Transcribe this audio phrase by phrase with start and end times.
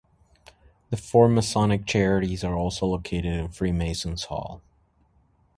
[0.89, 4.63] The four Masonic Charities are also located in Freemasons' Hall.